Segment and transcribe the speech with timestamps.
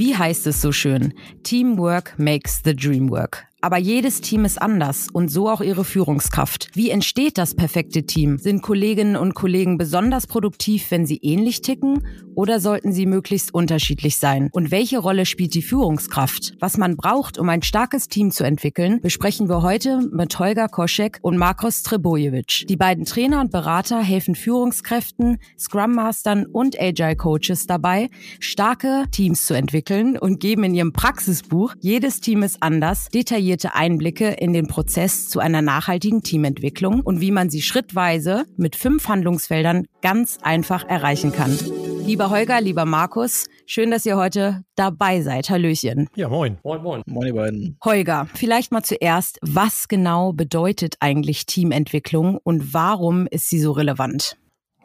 [0.00, 1.12] Wie heißt es so schön?
[1.42, 3.49] Teamwork makes the dream work.
[3.62, 6.70] Aber jedes Team ist anders und so auch ihre Führungskraft.
[6.72, 8.38] Wie entsteht das perfekte Team?
[8.38, 12.06] Sind Kolleginnen und Kollegen besonders produktiv, wenn sie ähnlich ticken?
[12.34, 14.48] Oder sollten sie möglichst unterschiedlich sein?
[14.52, 16.54] Und welche Rolle spielt die Führungskraft?
[16.58, 21.18] Was man braucht, um ein starkes Team zu entwickeln, besprechen wir heute mit Holger Koschek
[21.20, 22.66] und Markus Trebojevic.
[22.66, 28.08] Die beiden Trainer und Berater helfen Führungskräften, Scrum Mastern und Agile Coaches dabei,
[28.38, 33.74] starke Teams zu entwickeln und geben in ihrem Praxisbuch Jedes Team ist anders detailliert detaillierte
[33.74, 39.08] Einblicke in den Prozess zu einer nachhaltigen Teamentwicklung und wie man sie schrittweise mit fünf
[39.08, 41.58] Handlungsfeldern ganz einfach erreichen kann.
[42.06, 45.50] Lieber Holger, lieber Markus, schön, dass ihr heute dabei seid.
[45.50, 46.08] Hallöchen.
[46.14, 46.58] Ja, moin.
[46.62, 47.02] Moin, moin.
[47.06, 47.76] Moin, ihr beiden.
[47.84, 54.36] Holger, vielleicht mal zuerst, was genau bedeutet eigentlich Teamentwicklung und warum ist sie so relevant?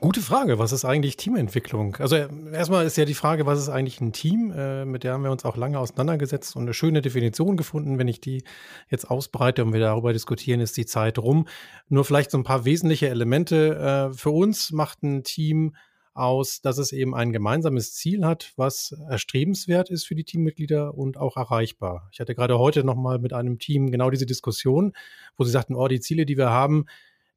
[0.06, 0.60] Gute Frage.
[0.60, 1.96] Was ist eigentlich Teamentwicklung?
[1.96, 4.52] Also erstmal ist ja die Frage, was ist eigentlich ein Team?
[4.56, 7.98] Äh, mit der haben wir uns auch lange auseinandergesetzt und eine schöne Definition gefunden.
[7.98, 8.44] Wenn ich die
[8.88, 11.48] jetzt ausbreite und wir darüber diskutieren, ist die Zeit rum.
[11.90, 14.12] Nur vielleicht so ein paar wesentliche Elemente.
[14.12, 15.76] Äh, für uns macht ein Team
[16.14, 21.18] aus, dass es eben ein gemeinsames Ziel hat, was erstrebenswert ist für die Teammitglieder und
[21.18, 22.10] auch erreichbar.
[22.12, 24.94] Ich hatte gerade heute nochmal mit einem Team genau diese Diskussion,
[25.36, 26.86] wo sie sagten, oh, die Ziele, die wir haben,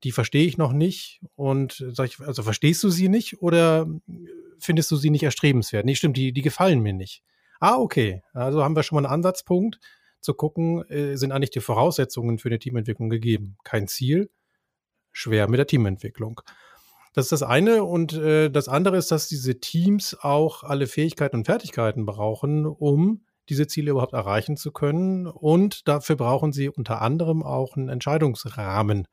[0.05, 1.21] die verstehe ich noch nicht.
[1.35, 3.87] Und sag ich, also verstehst du sie nicht oder
[4.59, 5.85] findest du sie nicht erstrebenswert?
[5.85, 7.23] Nee, stimmt, die, die gefallen mir nicht.
[7.61, 8.23] Ah, okay.
[8.33, 9.79] Also haben wir schon mal einen Ansatzpunkt
[10.21, 13.57] zu gucken, äh, sind eigentlich die Voraussetzungen für eine Teamentwicklung gegeben.
[13.65, 14.31] Kein Ziel,
[15.13, 16.41] schwer mit der Teamentwicklung.
[17.15, 17.85] Das ist das eine.
[17.85, 23.25] Und äh, das andere ist, dass diese Teams auch alle Fähigkeiten und Fertigkeiten brauchen, um
[23.49, 25.27] diese Ziele überhaupt erreichen zu können.
[25.27, 29.09] Und dafür brauchen sie unter anderem auch einen Entscheidungsrahmen.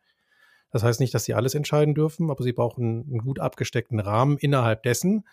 [0.76, 4.38] Das heißt nicht, dass sie alles entscheiden dürfen, aber sie brauchen einen gut abgesteckten Rahmen,
[4.38, 5.26] innerhalb dessen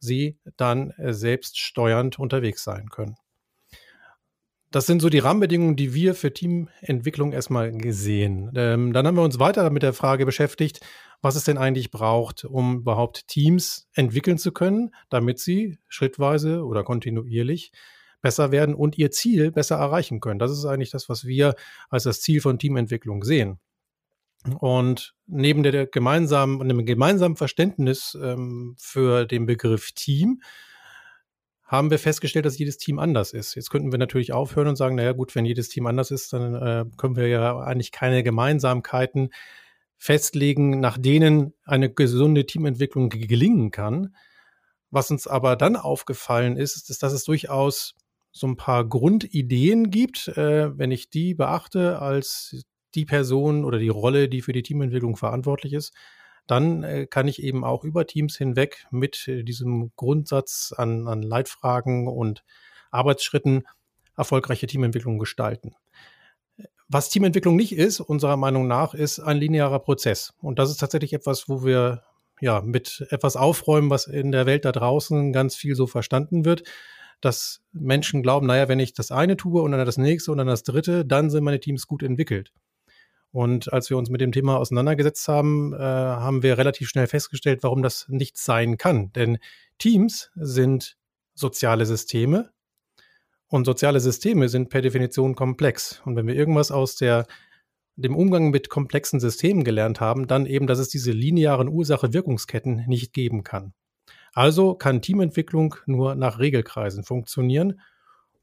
[0.00, 3.14] sie dann äh, selbst steuernd unterwegs sein können.
[4.72, 8.50] Das sind so die Rahmenbedingungen, die wir für Teamentwicklung erstmal gesehen.
[8.56, 10.80] Ähm, dann haben wir uns weiter mit der Frage beschäftigt,
[11.22, 16.82] was es denn eigentlich braucht, um überhaupt Teams entwickeln zu können, damit sie schrittweise oder
[16.82, 17.70] kontinuierlich
[18.20, 20.40] besser werden und ihr Ziel besser erreichen können.
[20.40, 21.54] Das ist eigentlich das, was wir
[21.88, 23.60] als das Ziel von Teamentwicklung sehen.
[24.60, 30.40] Und neben der gemeinsamen, einem gemeinsamen Verständnis ähm, für den Begriff Team
[31.64, 33.54] haben wir festgestellt, dass jedes Team anders ist.
[33.54, 36.54] Jetzt könnten wir natürlich aufhören und sagen, naja gut, wenn jedes Team anders ist, dann
[36.54, 39.30] äh, können wir ja eigentlich keine Gemeinsamkeiten
[39.98, 44.14] festlegen, nach denen eine gesunde Teamentwicklung gelingen kann.
[44.90, 47.94] Was uns aber dann aufgefallen ist, ist, dass es durchaus
[48.32, 52.62] so ein paar Grundideen gibt, äh, wenn ich die beachte als
[52.94, 55.92] die Person oder die Rolle, die für die Teamentwicklung verantwortlich ist,
[56.46, 61.22] dann äh, kann ich eben auch über Teams hinweg mit äh, diesem Grundsatz an, an
[61.22, 62.44] Leitfragen und
[62.90, 63.64] Arbeitsschritten
[64.16, 65.74] erfolgreiche Teamentwicklung gestalten.
[66.88, 70.32] Was Teamentwicklung nicht ist, unserer Meinung nach, ist ein linearer Prozess.
[70.40, 72.02] Und das ist tatsächlich etwas, wo wir
[72.40, 76.62] ja mit etwas aufräumen, was in der Welt da draußen ganz viel so verstanden wird
[77.20, 80.46] dass Menschen glauben, naja, wenn ich das eine tue und dann das nächste und dann
[80.46, 82.52] das dritte, dann sind meine Teams gut entwickelt.
[83.30, 87.62] Und als wir uns mit dem Thema auseinandergesetzt haben, äh, haben wir relativ schnell festgestellt,
[87.62, 89.12] warum das nicht sein kann.
[89.12, 89.38] Denn
[89.78, 90.96] Teams sind
[91.34, 92.50] soziale Systeme
[93.48, 96.02] und soziale Systeme sind per Definition komplex.
[96.04, 97.26] Und wenn wir irgendwas aus der,
[97.96, 103.12] dem Umgang mit komplexen Systemen gelernt haben, dann eben, dass es diese linearen Ursache-Wirkungsketten nicht
[103.12, 103.72] geben kann.
[104.32, 107.80] Also kann Teamentwicklung nur nach Regelkreisen funktionieren.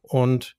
[0.02, 0.58] Und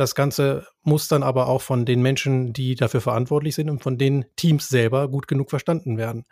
[0.00, 3.98] das Ganze muss dann aber auch von den Menschen, die dafür verantwortlich sind und von
[3.98, 6.24] den Teams selber gut genug verstanden werden.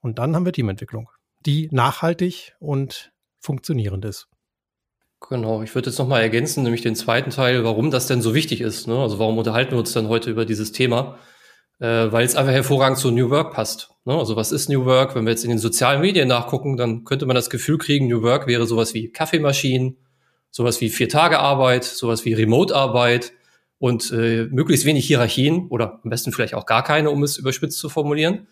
[0.00, 1.10] Und dann haben wir Teamentwicklung,
[1.44, 3.10] die nachhaltig und
[3.40, 4.28] funktionierend ist.
[5.28, 8.60] Genau, ich würde jetzt nochmal ergänzen, nämlich den zweiten Teil, warum das denn so wichtig
[8.60, 8.86] ist.
[8.86, 8.96] Ne?
[8.96, 11.18] Also warum unterhalten wir uns dann heute über dieses Thema?
[11.80, 13.90] Äh, weil es einfach hervorragend zu New Work passt.
[14.04, 14.16] Ne?
[14.16, 15.16] Also was ist New Work?
[15.16, 18.22] Wenn wir jetzt in den sozialen Medien nachgucken, dann könnte man das Gefühl kriegen, New
[18.22, 19.96] Work wäre sowas wie Kaffeemaschinen,
[20.54, 23.32] sowas wie vier Tage Arbeit, sowas wie Remote-Arbeit
[23.80, 27.76] und äh, möglichst wenig Hierarchien oder am besten vielleicht auch gar keine, um es überspitzt
[27.76, 28.46] zu formulieren.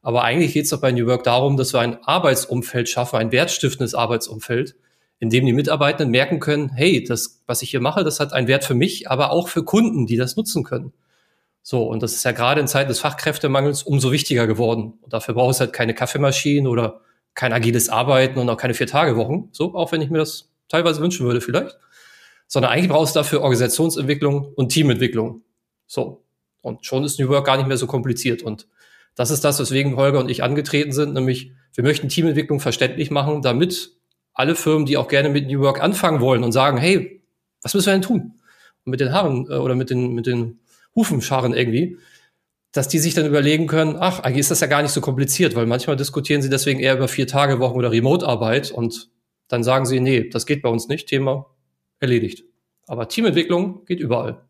[0.00, 3.32] Aber eigentlich geht es doch bei New Work darum, dass wir ein Arbeitsumfeld schaffen, ein
[3.32, 4.76] wertstiftendes Arbeitsumfeld,
[5.18, 8.46] in dem die Mitarbeitenden merken können, hey, das, was ich hier mache, das hat einen
[8.46, 10.92] Wert für mich, aber auch für Kunden, die das nutzen können.
[11.62, 14.94] So, und das ist ja gerade in Zeiten des Fachkräftemangels umso wichtiger geworden.
[15.02, 17.00] Und dafür braucht es halt keine Kaffeemaschinen oder
[17.34, 19.48] kein agiles Arbeiten und auch keine Vier-Tage-Wochen.
[19.50, 21.76] So, auch wenn ich mir das teilweise wünschen würde vielleicht,
[22.46, 25.42] sondern eigentlich brauchst du dafür Organisationsentwicklung und Teamentwicklung.
[25.86, 26.24] So.
[26.62, 28.42] Und schon ist New Work gar nicht mehr so kompliziert.
[28.42, 28.66] Und
[29.14, 33.42] das ist das, weswegen Holger und ich angetreten sind, nämlich wir möchten Teamentwicklung verständlich machen,
[33.42, 33.92] damit
[34.32, 37.22] alle Firmen, die auch gerne mit New Work anfangen wollen und sagen, hey,
[37.62, 38.40] was müssen wir denn tun?
[38.84, 40.60] Und mit den Haaren äh, oder mit den, mit den
[40.94, 41.98] Hufenscharen irgendwie,
[42.72, 45.56] dass die sich dann überlegen können, ach, eigentlich ist das ja gar nicht so kompliziert,
[45.56, 49.10] weil manchmal diskutieren sie deswegen eher über vier Tage Wochen oder Remote-Arbeit und
[49.50, 51.46] dann sagen sie, nee, das geht bei uns nicht, Thema
[51.98, 52.44] erledigt.
[52.86, 54.42] Aber Teamentwicklung geht überall.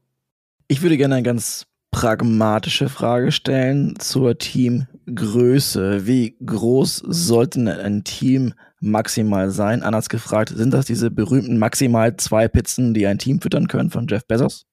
[0.69, 6.07] Ich würde gerne eine ganz pragmatische Frage stellen zur Teamgröße.
[6.07, 9.83] Wie groß sollte ein Team maximal sein?
[9.83, 14.07] Anders gefragt, sind das diese berühmten maximal zwei Pizzen, die ein Team füttern können von
[14.07, 14.67] Jeff Bezos?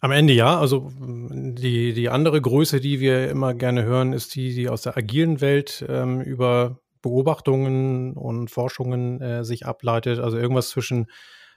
[0.00, 0.58] Am Ende ja.
[0.58, 4.96] Also die, die andere Größe, die wir immer gerne hören, ist die, die aus der
[4.96, 10.18] agilen Welt ähm, über Beobachtungen und Forschungen äh, sich ableitet.
[10.18, 11.06] Also irgendwas zwischen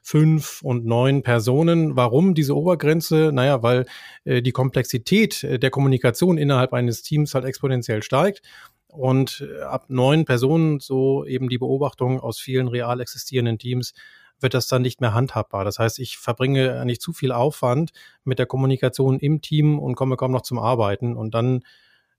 [0.02, 1.96] fünf und neun Personen.
[1.96, 3.32] Warum diese Obergrenze?
[3.34, 3.86] Naja, weil
[4.24, 8.42] äh, die Komplexität äh, der Kommunikation innerhalb eines Teams halt exponentiell steigt.
[8.88, 13.94] Und äh, ab neun Personen, so eben die Beobachtung aus vielen real existierenden Teams,
[14.40, 15.66] wird das dann nicht mehr handhabbar.
[15.66, 17.92] Das heißt, ich verbringe nicht zu viel Aufwand
[18.24, 21.16] mit der Kommunikation im Team und komme kaum noch zum Arbeiten.
[21.16, 21.64] Und dann,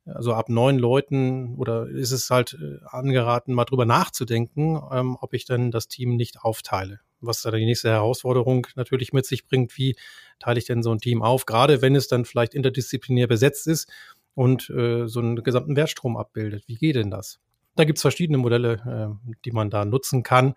[0.06, 5.34] also ab neun Leuten, oder ist es halt äh, angeraten, mal drüber nachzudenken, ähm, ob
[5.34, 7.00] ich dann das Team nicht aufteile.
[7.20, 9.96] Was da die nächste Herausforderung natürlich mit sich bringt, wie
[10.38, 13.90] teile ich denn so ein Team auf, gerade wenn es dann vielleicht interdisziplinär besetzt ist
[14.34, 16.64] und äh, so einen gesamten Wertstrom abbildet.
[16.68, 17.40] Wie geht denn das?
[17.74, 20.54] Da gibt es verschiedene Modelle, äh, die man da nutzen kann.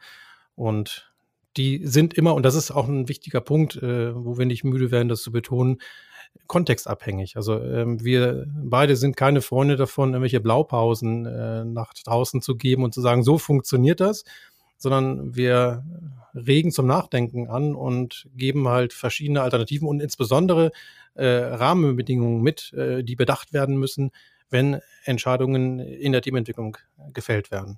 [0.55, 1.11] Und
[1.57, 4.91] die sind immer, und das ist auch ein wichtiger Punkt, äh, wo wir nicht müde
[4.91, 5.79] werden, das zu betonen,
[6.47, 7.37] kontextabhängig.
[7.37, 12.83] Also ähm, wir beide sind keine Freunde davon, irgendwelche Blaupausen äh, nach draußen zu geben
[12.83, 14.23] und zu sagen, so funktioniert das,
[14.77, 15.83] sondern wir
[16.33, 20.71] regen zum Nachdenken an und geben halt verschiedene Alternativen und insbesondere
[21.13, 24.11] äh, Rahmenbedingungen mit, äh, die bedacht werden müssen,
[24.49, 26.77] wenn Entscheidungen in der Teamentwicklung
[27.13, 27.77] gefällt werden.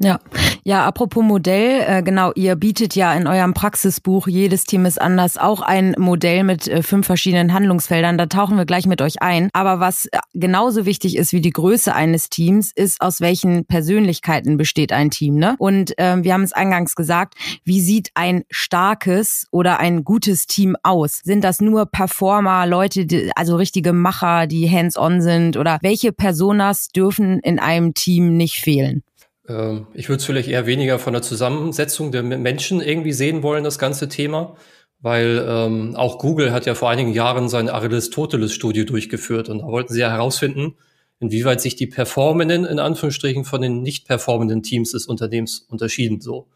[0.00, 0.20] Ja,
[0.62, 5.38] ja, apropos Modell, äh, genau, ihr bietet ja in eurem Praxisbuch Jedes Team ist anders
[5.38, 8.16] auch ein Modell mit äh, fünf verschiedenen Handlungsfeldern.
[8.16, 9.48] Da tauchen wir gleich mit euch ein.
[9.54, 14.56] Aber was äh, genauso wichtig ist wie die Größe eines Teams, ist, aus welchen Persönlichkeiten
[14.56, 15.34] besteht ein Team.
[15.34, 15.56] Ne?
[15.58, 17.34] Und äh, wir haben es eingangs gesagt,
[17.64, 21.22] wie sieht ein starkes oder ein gutes Team aus?
[21.24, 25.56] Sind das nur Performer, Leute, die, also richtige Macher, die hands-on sind?
[25.56, 29.02] Oder welche Personas dürfen in einem Team nicht fehlen?
[29.48, 33.64] Ähm, ich würde es vielleicht eher weniger von der Zusammensetzung der Menschen irgendwie sehen wollen,
[33.64, 34.56] das ganze Thema,
[35.00, 39.92] weil ähm, auch Google hat ja vor einigen Jahren sein Aristoteles-Studie durchgeführt und da wollten
[39.92, 40.76] sie ja herausfinden,
[41.20, 46.48] inwieweit sich die performenden, in Anführungsstrichen, von den nicht performenden Teams des Unternehmens unterschieden so.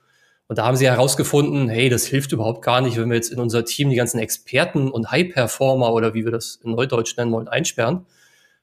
[0.48, 3.40] Und da haben sie herausgefunden, hey, das hilft überhaupt gar nicht, wenn wir jetzt in
[3.40, 7.48] unser Team die ganzen Experten und High-Performer oder wie wir das in Neudeutsch nennen wollen,
[7.48, 8.06] einsperren,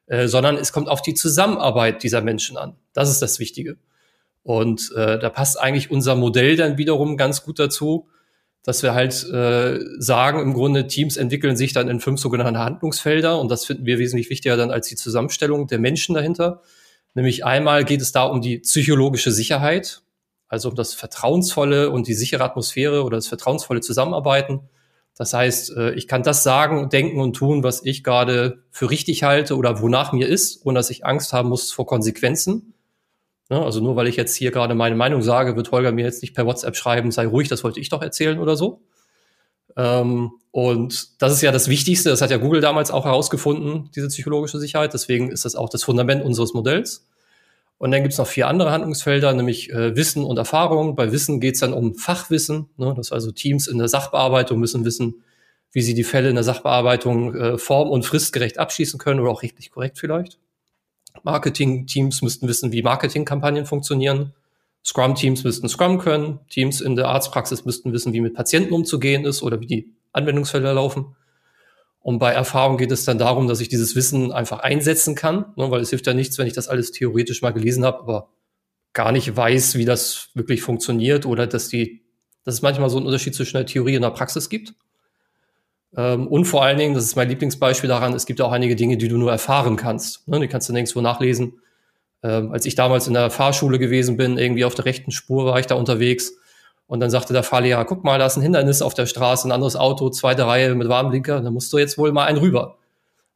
[0.05, 2.75] äh, sondern es kommt auf die Zusammenarbeit dieser Menschen an.
[2.93, 3.77] Das ist das Wichtige.
[4.50, 8.10] Und äh, da passt eigentlich unser Modell dann wiederum ganz gut dazu,
[8.63, 13.40] dass wir halt äh, sagen, im Grunde Teams entwickeln sich dann in fünf sogenannte Handlungsfelder
[13.40, 16.63] und das finden wir wesentlich wichtiger dann als die Zusammenstellung der Menschen dahinter.
[17.13, 20.01] Nämlich einmal geht es da um die psychologische Sicherheit,
[20.48, 24.62] also um das vertrauensvolle und die sichere Atmosphäre oder das vertrauensvolle Zusammenarbeiten.
[25.16, 29.22] Das heißt, äh, ich kann das sagen, denken und tun, was ich gerade für richtig
[29.22, 32.74] halte oder wonach mir ist, ohne dass ich Angst haben muss vor Konsequenzen.
[33.50, 33.62] Ne?
[33.62, 36.36] Also nur weil ich jetzt hier gerade meine Meinung sage, wird Holger mir jetzt nicht
[36.36, 38.81] per WhatsApp schreiben, sei ruhig, das wollte ich doch erzählen oder so.
[39.75, 44.08] Ähm, und das ist ja das Wichtigste, das hat ja Google damals auch herausgefunden, diese
[44.08, 44.94] psychologische Sicherheit.
[44.94, 47.08] Deswegen ist das auch das Fundament unseres Modells.
[47.77, 50.96] Und dann gibt es noch vier andere Handlungsfelder, nämlich äh, Wissen und Erfahrung.
[50.96, 52.70] Bei Wissen geht es dann um Fachwissen.
[52.77, 52.94] Ne?
[52.98, 55.24] Das also Teams in der Sachbearbeitung müssen wissen,
[55.72, 59.44] wie sie die Fälle in der Sachbearbeitung äh, form- und fristgerecht abschließen können oder auch
[59.44, 60.39] rechtlich korrekt vielleicht.
[61.23, 64.33] Marketing-Teams müssten wissen, wie Marketingkampagnen funktionieren.
[64.85, 66.39] Scrum-Teams müssten Scrum können.
[66.49, 70.73] Teams in der Arztpraxis müssten wissen, wie mit Patienten umzugehen ist oder wie die Anwendungsfelder
[70.73, 71.15] laufen.
[72.01, 75.69] Und bei Erfahrung geht es dann darum, dass ich dieses Wissen einfach einsetzen kann, ne,
[75.69, 78.29] weil es hilft ja nichts, wenn ich das alles theoretisch mal gelesen habe, aber
[78.93, 82.01] gar nicht weiß, wie das wirklich funktioniert oder dass die,
[82.45, 84.73] dass es manchmal so einen Unterschied zwischen der Theorie und der Praxis gibt.
[85.96, 88.98] Ähm, und vor allen Dingen, das ist mein Lieblingsbeispiel daran, es gibt auch einige Dinge,
[88.98, 90.27] die du nur erfahren kannst.
[90.27, 90.39] Ne?
[90.39, 91.60] Die kannst du nirgendwo nachlesen.
[92.22, 95.60] Ähm, als ich damals in der Fahrschule gewesen bin, irgendwie auf der rechten Spur war
[95.60, 96.34] ich da unterwegs.
[96.88, 99.51] Und dann sagte der Fahrlehrer, guck mal, da ist ein Hindernis auf der Straße, ein
[99.51, 102.77] anderes Auto, zweite Reihe mit Warnblinker, da musst du jetzt wohl mal einen rüber.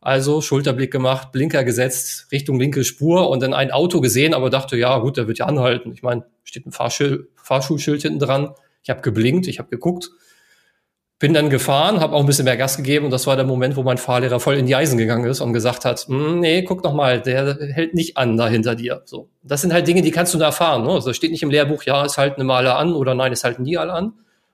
[0.01, 4.75] Also Schulterblick gemacht, Blinker gesetzt, Richtung linke Spur und dann ein Auto gesehen, aber dachte,
[4.75, 5.93] ja gut, der wird ja anhalten.
[5.93, 8.53] Ich meine, steht ein Fahrschul Fahrschulschild hinten dran.
[8.81, 10.09] Ich habe geblinkt, ich habe geguckt
[11.23, 13.77] bin dann gefahren, habe auch ein bisschen mehr Gas gegeben und das war der Moment,
[13.77, 16.83] wo mein Fahrlehrer voll in die Eisen gegangen ist und gesagt hat, hm, nee, guck
[16.83, 19.03] noch mal, der hält nicht an da hinter dir.
[19.05, 20.83] So, das sind halt Dinge, die kannst du da erfahren.
[20.83, 20.89] Ne?
[20.89, 23.63] Also steht nicht im Lehrbuch, ja, es halten immer alle an oder nein, es halten
[23.63, 24.11] nie alle an,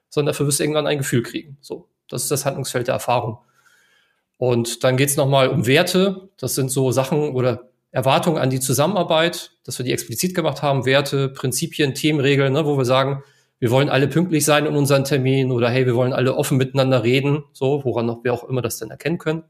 [0.09, 1.57] sondern dafür wirst du irgendwann ein Gefühl kriegen.
[1.59, 3.39] So, das ist das Handlungsfeld der Erfahrung.
[4.37, 6.29] Und dann geht's noch mal um Werte.
[6.37, 10.85] Das sind so Sachen oder Erwartungen an die Zusammenarbeit, dass wir die explizit gemacht haben,
[10.85, 13.23] Werte, Prinzipien, Themenregeln, ne, wo wir sagen,
[13.59, 17.03] wir wollen alle pünktlich sein in unseren Terminen oder hey, wir wollen alle offen miteinander
[17.03, 19.43] reden, so, woran wir auch immer das dann erkennen können.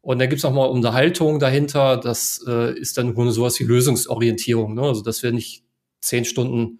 [0.00, 4.74] Und dann gibt's noch mal Unterhaltung dahinter, das äh, ist dann Grunde sowas wie Lösungsorientierung,
[4.74, 4.82] ne?
[4.82, 5.64] also dass wir nicht
[6.00, 6.78] zehn Stunden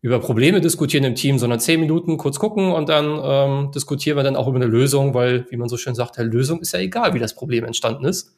[0.00, 4.22] über Probleme diskutieren im Team, sondern zehn Minuten kurz gucken und dann ähm, diskutieren wir
[4.22, 6.78] dann auch über eine Lösung, weil, wie man so schön sagt, der Lösung ist ja
[6.78, 8.34] egal, wie das Problem entstanden ist.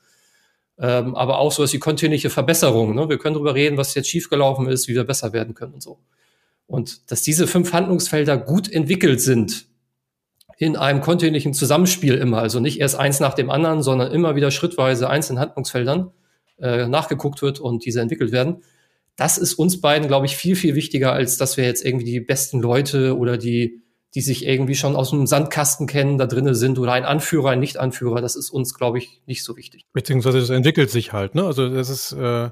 [0.79, 2.95] Ähm, aber auch sowas wie kontinuierliche Verbesserung.
[2.95, 3.09] Ne?
[3.09, 5.99] Wir können darüber reden, was jetzt schiefgelaufen ist, wie wir besser werden können und so.
[6.67, 9.67] Und dass diese fünf Handlungsfelder gut entwickelt sind
[10.59, 14.51] in einem kontinuierlichen Zusammenspiel immer, also nicht erst eins nach dem anderen, sondern immer wieder
[14.51, 16.11] schrittweise einzelnen Handlungsfeldern
[16.59, 18.63] äh, nachgeguckt wird und diese entwickelt werden.
[19.17, 22.21] Das ist uns beiden, glaube ich, viel, viel wichtiger, als dass wir jetzt irgendwie die
[22.21, 23.83] besten Leute oder die,
[24.15, 27.61] die sich irgendwie schon aus dem Sandkasten kennen, da drinnen sind oder ein Anführer, ein
[27.61, 28.21] Nicht-Anführer.
[28.23, 29.85] Das ist uns, glaube ich, nicht so wichtig.
[29.93, 31.45] Beziehungsweise das entwickelt sich halt, ne?
[31.45, 32.51] Also das ist äh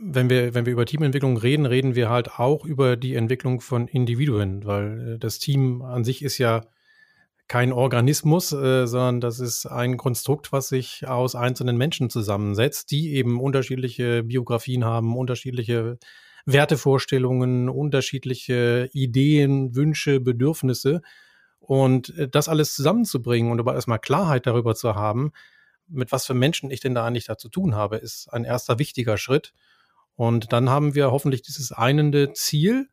[0.00, 3.88] wenn wir, wenn wir über Teamentwicklung reden, reden wir halt auch über die Entwicklung von
[3.88, 6.62] Individuen, weil äh, das Team an sich ist ja
[7.48, 13.14] kein Organismus, äh, sondern das ist ein Konstrukt, was sich aus einzelnen Menschen zusammensetzt, die
[13.14, 15.98] eben unterschiedliche Biografien haben, unterschiedliche
[16.44, 21.02] Wertevorstellungen, unterschiedliche Ideen, Wünsche, Bedürfnisse.
[21.60, 25.32] Und äh, das alles zusammenzubringen und aber erstmal Klarheit darüber zu haben,
[25.88, 28.78] mit was für Menschen ich denn da eigentlich da zu tun habe, ist ein erster
[28.78, 29.52] wichtiger Schritt.
[30.16, 32.88] Und dann haben wir hoffentlich dieses einende Ziel,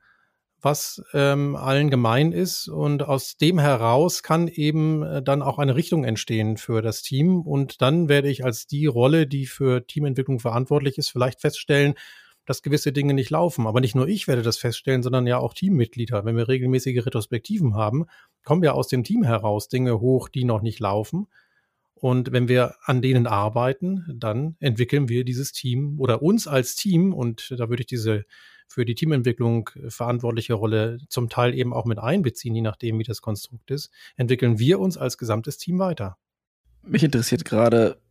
[0.62, 2.68] was ähm, allen gemein ist.
[2.68, 7.42] Und aus dem heraus kann eben äh, dann auch eine Richtung entstehen für das Team.
[7.42, 11.96] Und dann werde ich als die Rolle, die für Teamentwicklung verantwortlich ist, vielleicht feststellen,
[12.46, 13.68] dass gewisse Dinge nicht laufen.
[13.68, 16.26] Aber nicht nur ich werde das feststellen, sondern ja auch Teammitglieder.
[16.26, 18.06] Wenn wir regelmäßige Retrospektiven haben,
[18.44, 21.28] kommen ja aus dem Team heraus Dinge hoch, die noch nicht laufen.
[22.04, 27.14] Und wenn wir an denen arbeiten, dann entwickeln wir dieses Team oder uns als Team,
[27.14, 28.26] und da würde ich diese
[28.68, 33.22] für die Teamentwicklung verantwortliche Rolle zum Teil eben auch mit einbeziehen, je nachdem, wie das
[33.22, 36.18] Konstrukt ist, entwickeln wir uns als gesamtes Team weiter.
[36.82, 38.02] Mich interessiert gerade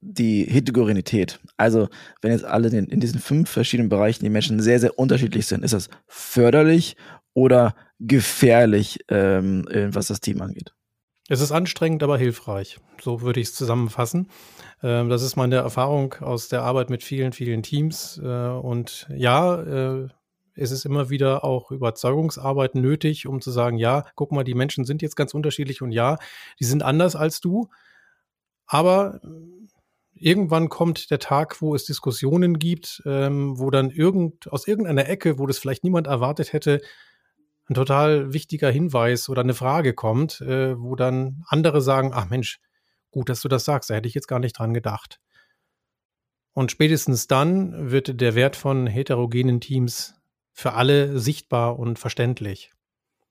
[0.00, 1.38] die Heterogenität.
[1.56, 1.88] Also,
[2.22, 5.64] wenn jetzt alle in, in diesen fünf verschiedenen Bereichen die Menschen sehr, sehr unterschiedlich sind,
[5.64, 6.96] ist das förderlich
[7.32, 10.74] oder gefährlich, ähm, was das Team angeht?
[11.30, 12.80] Es ist anstrengend, aber hilfreich.
[13.00, 14.26] So würde ich es zusammenfassen.
[14.82, 18.20] Ähm, das ist meine Erfahrung aus der Arbeit mit vielen, vielen Teams.
[18.20, 20.08] Äh, und ja, äh,
[20.56, 24.84] es ist immer wieder auch Überzeugungsarbeit nötig, um zu sagen, ja, guck mal, die Menschen
[24.84, 26.18] sind jetzt ganz unterschiedlich und ja,
[26.58, 27.68] die sind anders als du.
[28.66, 29.20] Aber
[30.12, 35.38] irgendwann kommt der Tag, wo es Diskussionen gibt, ähm, wo dann irgend, aus irgendeiner Ecke,
[35.38, 36.80] wo das vielleicht niemand erwartet hätte,
[37.70, 42.58] ein total wichtiger Hinweis oder eine Frage kommt, äh, wo dann andere sagen, ach Mensch,
[43.12, 45.20] gut, dass du das sagst, da hätte ich jetzt gar nicht dran gedacht.
[46.52, 50.14] Und spätestens dann wird der Wert von heterogenen Teams
[50.52, 52.72] für alle sichtbar und verständlich.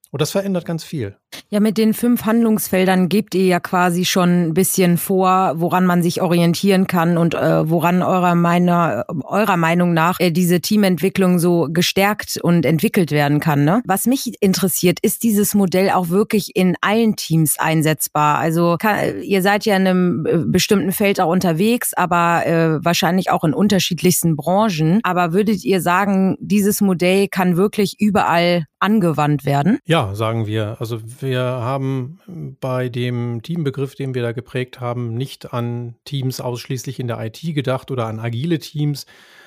[0.10, 1.18] Und das verändert ganz viel.
[1.52, 6.04] Ja, mit den fünf Handlungsfeldern gebt ihr ja quasi schon ein bisschen vor, woran man
[6.04, 11.68] sich orientieren kann und äh, woran eurer, meiner, eurer Meinung nach äh, diese Teamentwicklung so
[11.68, 13.66] gestärkt und entwickelt werden kann.
[13.66, 13.82] Ne?
[13.86, 18.38] Was mich interessiert, ist dieses Modell auch wirklich in allen Teams einsetzbar?
[18.38, 23.32] Also kann, ihr seid ja in einem äh, bestimmten Feld auch unterwegs, aber äh, wahrscheinlich
[23.32, 25.00] auch in unterschiedlichsten Branchen.
[25.02, 29.80] Aber würdet ihr sagen, dieses Modell kann wirklich überall angewandt werden?
[29.86, 30.78] Ja, sagen wir.
[30.80, 37.00] Also wir haben bei dem Teambegriff, den wir da geprägt haben, nicht an Teams ausschließlich
[37.00, 39.06] in der IT gedacht oder an agile Teams,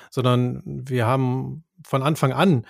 [0.09, 2.65] sondern wir haben von Anfang an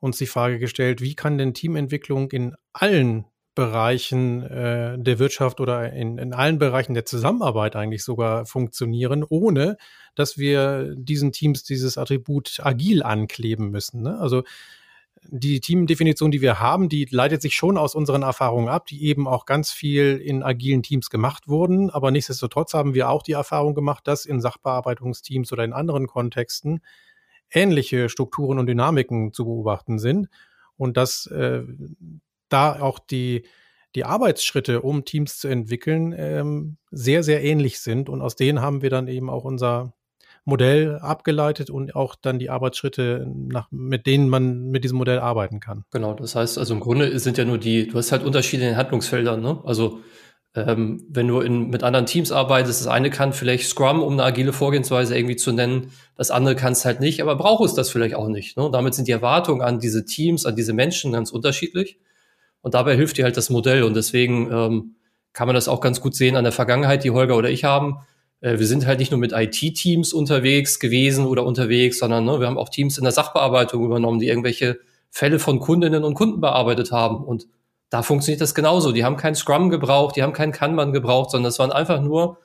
[0.00, 5.92] uns die Frage gestellt, wie kann denn Teamentwicklung in allen Bereichen äh, der Wirtschaft oder
[5.92, 9.76] in, in allen Bereichen der Zusammenarbeit eigentlich sogar funktionieren, ohne
[10.16, 14.02] dass wir diesen Teams dieses Attribut agil ankleben müssen.
[14.02, 14.18] Ne?
[14.18, 14.42] Also
[15.22, 19.26] die Teamdefinition, die wir haben, die leitet sich schon aus unseren Erfahrungen ab, die eben
[19.26, 21.90] auch ganz viel in agilen Teams gemacht wurden.
[21.90, 26.80] Aber nichtsdestotrotz haben wir auch die Erfahrung gemacht, dass in Sachbearbeitungsteams oder in anderen Kontexten
[27.50, 30.28] ähnliche Strukturen und Dynamiken zu beobachten sind
[30.76, 31.62] und dass äh,
[32.48, 33.46] da auch die,
[33.94, 38.08] die Arbeitsschritte, um Teams zu entwickeln, ähm, sehr, sehr ähnlich sind.
[38.08, 39.94] Und aus denen haben wir dann eben auch unser
[40.44, 45.60] Modell abgeleitet und auch dann die Arbeitsschritte, nach, mit denen man mit diesem Modell arbeiten
[45.60, 45.84] kann.
[45.90, 48.70] Genau, das heißt, also im Grunde sind ja nur die, du hast halt Unterschiede in
[48.70, 49.60] den Handlungsfeldern, ne?
[49.64, 50.00] Also
[50.56, 54.22] ähm, wenn du in, mit anderen Teams arbeitest, das eine kann vielleicht Scrum, um eine
[54.22, 57.90] agile Vorgehensweise irgendwie zu nennen, das andere kann es halt nicht, aber braucht es das
[57.90, 58.56] vielleicht auch nicht.
[58.56, 58.70] Ne?
[58.72, 61.98] damit sind die Erwartungen an diese Teams, an diese Menschen ganz unterschiedlich.
[62.64, 63.82] Und dabei hilft dir halt das Modell.
[63.82, 64.94] Und deswegen ähm,
[65.34, 67.98] kann man das auch ganz gut sehen an der Vergangenheit, die Holger oder ich haben.
[68.44, 72.46] Äh, wir sind halt nicht nur mit IT-Teams unterwegs gewesen oder unterwegs, sondern ne, wir
[72.46, 74.78] haben auch Teams in der Sachbearbeitung übernommen, die irgendwelche
[75.10, 77.24] Fälle von Kundinnen und Kunden bearbeitet haben.
[77.24, 77.46] Und
[77.88, 78.92] da funktioniert das genauso.
[78.92, 82.38] Die haben kein Scrum gebraucht, die haben keinen Kanban gebraucht, sondern es waren einfach nur,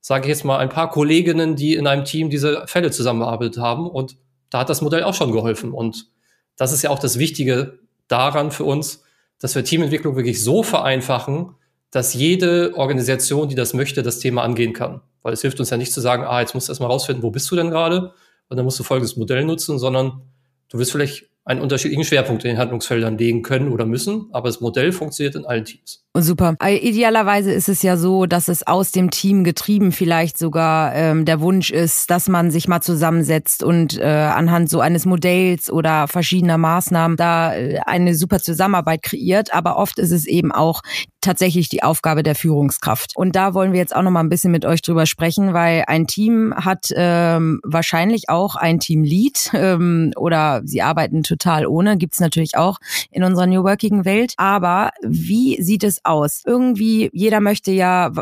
[0.00, 3.88] sage ich jetzt mal, ein paar Kolleginnen, die in einem Team diese Fälle zusammengearbeitet haben.
[3.88, 4.16] Und
[4.50, 5.72] da hat das Modell auch schon geholfen.
[5.72, 6.08] Und
[6.56, 9.04] das ist ja auch das Wichtige daran für uns,
[9.38, 11.54] dass wir Teamentwicklung wirklich so vereinfachen,
[11.96, 15.00] dass jede Organisation, die das möchte, das Thema angehen kann.
[15.22, 17.30] Weil es hilft uns ja nicht zu sagen, ah, jetzt musst du erstmal rausfinden, wo
[17.30, 18.12] bist du denn gerade?
[18.50, 20.20] Und dann musst du folgendes Modell nutzen, sondern
[20.68, 24.60] du wirst vielleicht einen unterschiedlichen Schwerpunkt in den Handlungsfeldern legen können oder müssen, aber das
[24.60, 26.04] Modell funktioniert in allen Teams.
[26.18, 26.56] Super.
[26.60, 31.24] Äh, idealerweise ist es ja so, dass es aus dem Team getrieben vielleicht sogar ähm,
[31.24, 36.08] der Wunsch ist, dass man sich mal zusammensetzt und äh, anhand so eines Modells oder
[36.08, 39.54] verschiedener Maßnahmen da äh, eine super Zusammenarbeit kreiert.
[39.54, 40.82] Aber oft ist es eben auch
[41.26, 43.12] tatsächlich die Aufgabe der Führungskraft.
[43.16, 45.84] Und da wollen wir jetzt auch noch mal ein bisschen mit euch drüber sprechen, weil
[45.86, 52.20] ein Team hat ähm, wahrscheinlich auch ein Teamlead ähm, oder sie arbeiten total ohne, gibt's
[52.20, 52.78] natürlich auch
[53.10, 54.34] in unserer New Working Welt.
[54.36, 56.42] Aber wie sieht es aus?
[56.46, 58.12] Irgendwie, jeder möchte ja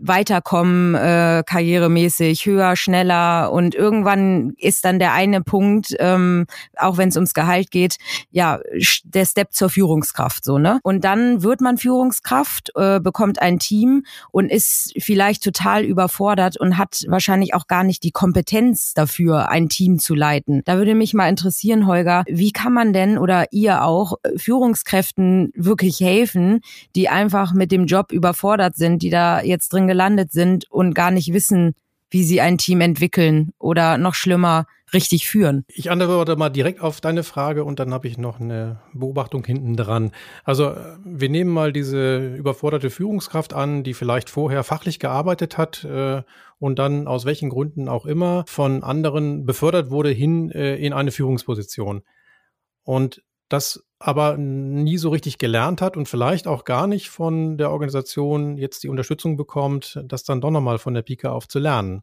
[0.00, 7.08] weiterkommen, äh, karrieremäßig, höher, schneller und irgendwann ist dann der eine Punkt, ähm, auch wenn
[7.08, 7.96] es ums Gehalt geht,
[8.30, 8.60] ja,
[9.04, 10.78] der Step zur Führungskraft, so, ne?
[10.82, 16.78] Und dann wird man Führungskraft, äh, bekommt ein Team und ist vielleicht total überfordert und
[16.78, 20.62] hat wahrscheinlich auch gar nicht die Kompetenz dafür, ein Team zu leiten.
[20.64, 26.00] Da würde mich mal interessieren, Holger, wie kann man denn oder ihr auch Führungskräften wirklich
[26.00, 26.60] helfen,
[26.94, 31.10] die einfach mit dem Job überfordert sind, die da jetzt drin gelandet sind und gar
[31.10, 31.74] nicht wissen,
[32.10, 35.64] wie sie ein Team entwickeln oder noch schlimmer richtig führen.
[35.68, 39.76] Ich antworte mal direkt auf deine Frage und dann habe ich noch eine Beobachtung hinten
[39.76, 40.12] dran.
[40.44, 46.22] Also wir nehmen mal diese überforderte Führungskraft an, die vielleicht vorher fachlich gearbeitet hat äh,
[46.58, 51.10] und dann aus welchen Gründen auch immer von anderen befördert wurde hin äh, in eine
[51.10, 52.02] Führungsposition.
[52.82, 57.70] Und das aber nie so richtig gelernt hat und vielleicht auch gar nicht von der
[57.70, 62.02] Organisation jetzt die Unterstützung bekommt, das dann doch nochmal von der Pike auf zu lernen.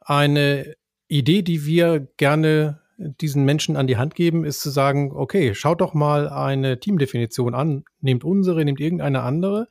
[0.00, 0.74] Eine
[1.08, 5.82] Idee, die wir gerne diesen Menschen an die Hand geben, ist zu sagen, okay, schaut
[5.82, 9.68] doch mal eine Teamdefinition an, nehmt unsere, nehmt irgendeine andere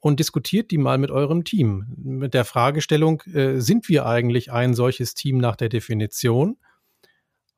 [0.00, 1.86] und diskutiert die mal mit eurem Team.
[1.96, 6.56] Mit der Fragestellung, äh, sind wir eigentlich ein solches Team nach der Definition?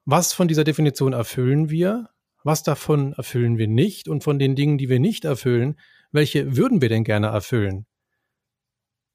[0.04, 2.10] Was von dieser Definition erfüllen wir?
[2.44, 5.78] Was davon erfüllen wir nicht und von den Dingen, die wir nicht erfüllen,
[6.12, 7.86] welche würden wir denn gerne erfüllen?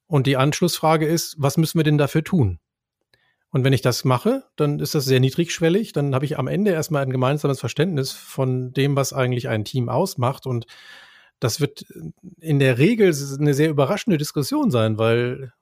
[0.06, 2.58] Und die Anschlussfrage ist, was müssen wir denn dafür tun?
[3.52, 5.92] Und wenn ich das mache, dann ist das sehr niedrigschwellig.
[5.92, 9.88] Dann habe ich am Ende erstmal ein gemeinsames Verständnis von dem, was eigentlich ein Team
[9.88, 10.46] ausmacht.
[10.46, 10.66] Und
[11.40, 11.84] das wird
[12.40, 15.52] in der Regel eine sehr überraschende Diskussion sein, weil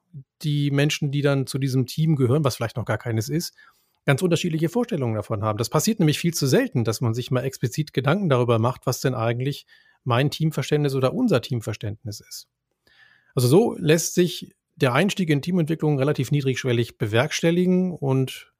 [0.42, 3.54] die Menschen, die dann zu diesem Team gehören, was vielleicht noch gar keines ist,
[4.09, 5.59] ganz unterschiedliche Vorstellungen davon haben.
[5.59, 9.03] Das passiert nämlich viel zu selten, dass man sich mal explizit Gedanken darüber macht, was
[9.03, 9.66] denn eigentlich
[10.03, 12.49] mein Teamverständnis oder unser Teamverständnis ist.
[13.35, 18.51] Also so lässt sich der Einstieg in Teamentwicklung relativ niedrigschwellig bewerkstelligen und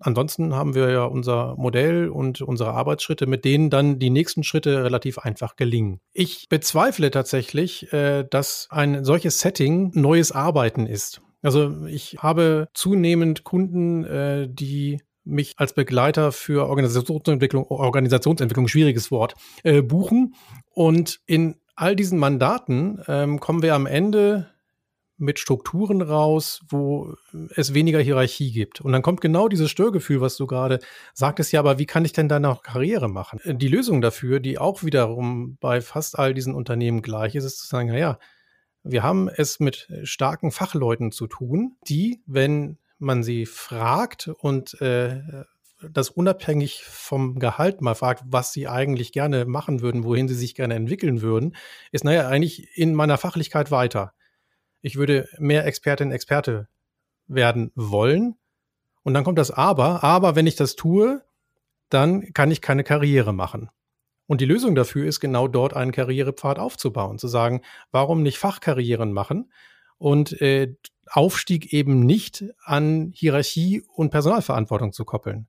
[0.00, 4.84] ansonsten haben wir ja unser Modell und unsere Arbeitsschritte, mit denen dann die nächsten Schritte
[4.84, 6.02] relativ einfach gelingen.
[6.12, 11.22] Ich bezweifle tatsächlich, äh, dass ein solches Setting neues Arbeiten ist.
[11.44, 19.34] Also ich habe zunehmend Kunden, äh, die mich als Begleiter für Organisationsentwicklung, Organisationsentwicklung, schwieriges Wort,
[19.62, 20.34] äh, buchen.
[20.70, 24.50] Und in all diesen Mandaten ähm, kommen wir am Ende
[25.16, 27.14] mit Strukturen raus, wo
[27.54, 28.80] es weniger Hierarchie gibt.
[28.80, 30.80] Und dann kommt genau dieses Störgefühl, was du gerade
[31.12, 33.40] sagtest, ja, aber wie kann ich denn da noch Karriere machen?
[33.44, 37.66] Die Lösung dafür, die auch wiederum bei fast all diesen Unternehmen gleich ist, ist zu
[37.66, 38.18] sagen, naja,
[38.84, 45.20] wir haben es mit starken Fachleuten zu tun, die, wenn man sie fragt und äh,
[45.92, 50.54] das unabhängig vom Gehalt mal fragt, was sie eigentlich gerne machen würden, wohin sie sich
[50.54, 51.56] gerne entwickeln würden,
[51.92, 54.12] ist, naja, eigentlich in meiner Fachlichkeit weiter.
[54.80, 56.68] Ich würde mehr Expertin, Experte
[57.26, 58.36] werden wollen.
[59.02, 60.04] Und dann kommt das Aber.
[60.04, 61.22] Aber wenn ich das tue,
[61.88, 63.70] dann kann ich keine Karriere machen.
[64.26, 67.60] Und die Lösung dafür ist genau dort einen Karrierepfad aufzubauen, zu sagen,
[67.90, 69.52] warum nicht Fachkarrieren machen?
[69.98, 70.74] Und äh,
[71.10, 75.46] Aufstieg eben nicht an Hierarchie und Personalverantwortung zu koppeln.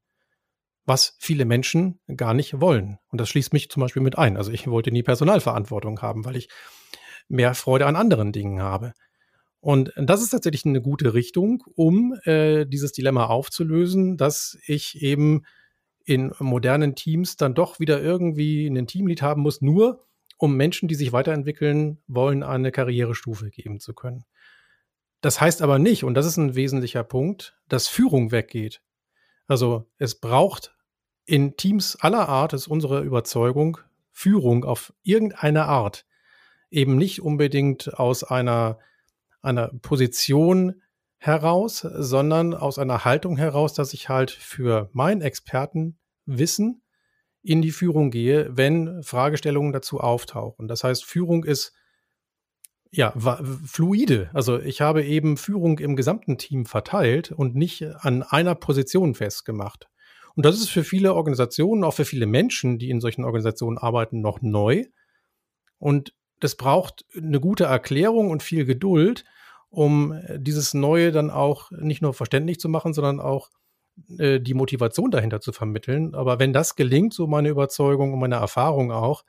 [0.86, 3.00] Was viele Menschen gar nicht wollen.
[3.10, 4.38] Und das schließt mich zum Beispiel mit ein.
[4.38, 6.50] Also ich wollte nie Personalverantwortung haben, weil ich
[7.28, 8.94] mehr Freude an anderen Dingen habe.
[9.62, 15.44] Und das ist tatsächlich eine gute Richtung, um äh, dieses Dilemma aufzulösen, dass ich eben
[16.06, 20.06] in modernen Teams dann doch wieder irgendwie einen Teamlead haben muss, nur
[20.38, 24.26] um Menschen, die sich weiterentwickeln wollen, eine Karrierestufe geben zu können.
[25.22, 28.82] Das heißt aber nicht, und das ist ein wesentlicher Punkt, dass Führung weggeht.
[29.48, 30.76] Also es braucht
[31.26, 33.80] in Teams aller Art, ist unsere Überzeugung,
[34.12, 36.06] Führung auf irgendeine Art.
[36.70, 38.78] Eben nicht unbedingt aus einer
[39.46, 40.82] einer Position
[41.26, 46.82] heraus, sondern aus einer Haltung heraus, dass ich halt für mein Expertenwissen
[47.42, 50.68] in die Führung gehe, wenn Fragestellungen dazu auftauchen.
[50.68, 51.74] Das heißt, Führung ist
[52.92, 53.14] ja
[53.66, 54.30] fluide.
[54.34, 59.88] Also ich habe eben Führung im gesamten Team verteilt und nicht an einer Position festgemacht.
[60.36, 64.22] Und das ist für viele Organisationen, auch für viele Menschen, die in solchen Organisationen arbeiten,
[64.22, 64.86] noch neu.
[65.78, 69.24] Und das braucht eine gute Erklärung und viel Geduld,
[69.76, 73.50] um äh, dieses Neue dann auch nicht nur verständlich zu machen, sondern auch
[74.18, 76.16] äh, die Motivation dahinter zu vermitteln.
[76.16, 79.24] Aber wenn das gelingt, so meine Überzeugung und meine Erfahrung auch,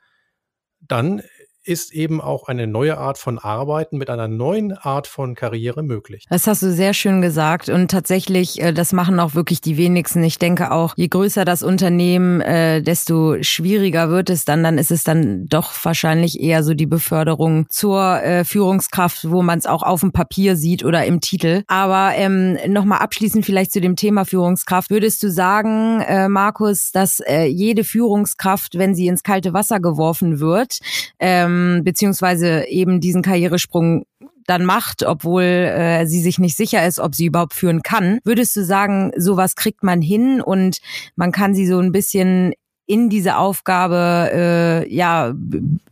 [0.79, 1.21] dann
[1.67, 6.25] ist eben auch eine neue Art von Arbeiten mit einer neuen Art von Karriere möglich.
[6.29, 10.23] Das hast du sehr schön gesagt und tatsächlich, äh, das machen auch wirklich die wenigsten.
[10.23, 14.63] Ich denke auch, je größer das Unternehmen, äh, desto schwieriger wird es dann.
[14.63, 19.59] Dann ist es dann doch wahrscheinlich eher so die Beförderung zur äh, Führungskraft, wo man
[19.59, 21.63] es auch auf dem Papier sieht oder im Titel.
[21.67, 24.89] Aber ähm, nochmal abschließend vielleicht zu dem Thema Führungskraft.
[24.89, 30.39] Würdest du sagen, äh, Markus, dass äh, jede Führungskraft, wenn sie ins kalte Wasser geworfen
[30.39, 30.79] wird,
[31.19, 34.05] ähm, ähm, beziehungsweise eben diesen Karrieresprung
[34.45, 38.19] dann macht, obwohl äh, sie sich nicht sicher ist, ob sie überhaupt führen kann.
[38.23, 40.79] Würdest du sagen, sowas kriegt man hin und
[41.15, 42.53] man kann sie so ein bisschen
[42.85, 45.33] in diese Aufgabe, äh, ja,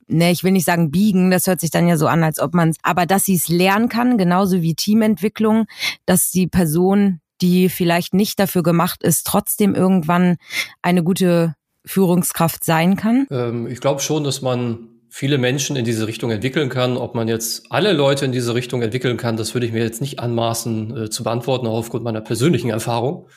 [0.07, 2.53] ne, ich will nicht sagen biegen, das hört sich dann ja so an, als ob
[2.53, 5.65] man es, aber dass sie es lernen kann, genauso wie Teamentwicklung,
[6.05, 10.37] dass die Person, die vielleicht nicht dafür gemacht ist, trotzdem irgendwann
[10.81, 13.27] eine gute Führungskraft sein kann?
[13.29, 16.97] Ähm, ich glaube schon, dass man viele Menschen in diese Richtung entwickeln kann.
[16.97, 20.01] Ob man jetzt alle Leute in diese Richtung entwickeln kann, das würde ich mir jetzt
[20.01, 23.29] nicht anmaßen äh, zu beantworten, auch aufgrund meiner persönlichen Erfahrung.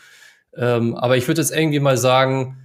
[0.56, 2.56] Ähm, aber ich würde jetzt irgendwie mal sagen,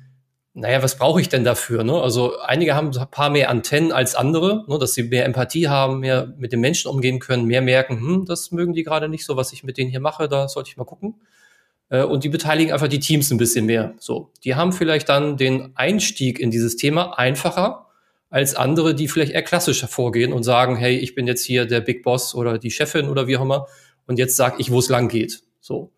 [0.55, 1.83] naja, was brauche ich denn dafür?
[1.83, 1.93] Ne?
[1.93, 5.99] Also einige haben ein paar mehr Antennen als andere, ne, dass sie mehr Empathie haben,
[5.99, 9.37] mehr mit den Menschen umgehen können, mehr merken, hm, das mögen die gerade nicht so,
[9.37, 11.21] was ich mit denen hier mache, da sollte ich mal gucken.
[11.89, 13.93] Äh, und die beteiligen einfach die Teams ein bisschen mehr.
[13.99, 17.83] So, die haben vielleicht dann den Einstieg in dieses Thema einfacher,
[18.33, 21.81] als andere, die vielleicht eher klassisch vorgehen und sagen, hey, ich bin jetzt hier der
[21.81, 23.67] Big Boss oder die Chefin oder wie auch immer
[24.07, 25.43] und jetzt sag ich, wo es lang geht.
[25.61, 25.91] So.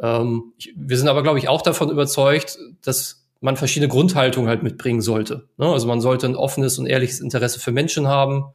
[0.00, 4.62] Ähm, ich, wir sind aber, glaube ich, auch davon überzeugt, dass man verschiedene Grundhaltungen halt
[4.62, 5.46] mitbringen sollte.
[5.58, 5.66] Ne?
[5.66, 8.46] Also man sollte ein offenes und ehrliches Interesse für Menschen haben.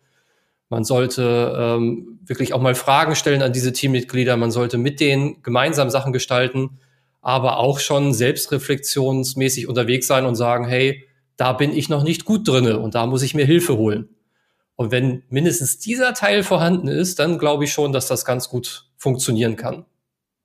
[0.70, 4.38] Man sollte ähm, wirklich auch mal Fragen stellen an diese Teammitglieder.
[4.38, 6.80] Man sollte mit denen gemeinsam Sachen gestalten,
[7.22, 11.04] aber auch schon selbstreflexionsmäßig unterwegs sein und sagen, hey,
[11.38, 14.10] da bin ich noch nicht gut drinne und da muss ich mir Hilfe holen.
[14.76, 18.90] Und wenn mindestens dieser Teil vorhanden ist, dann glaube ich schon, dass das ganz gut
[18.98, 19.86] funktionieren kann.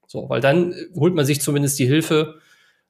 [0.07, 2.37] So, weil dann holt man sich zumindest die Hilfe,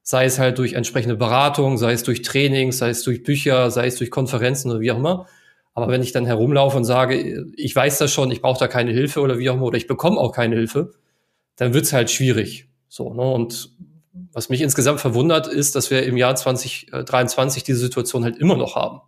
[0.03, 3.87] sei es halt durch entsprechende Beratung, sei es durch Trainings, sei es durch Bücher, sei
[3.87, 5.27] es durch Konferenzen oder wie auch immer.
[5.75, 8.93] Aber wenn ich dann herumlaufe und sage, ich weiß das schon, ich brauche da keine
[8.93, 10.93] Hilfe oder wie auch immer, oder ich bekomme auch keine Hilfe,
[11.57, 12.69] dann wird's halt schwierig.
[12.89, 13.23] So, ne?
[13.23, 13.71] Und
[14.33, 18.77] was mich insgesamt verwundert, ist, dass wir im Jahr 2023 diese Situation halt immer noch
[18.77, 19.01] haben.